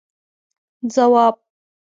[0.93, 1.35] ځواب: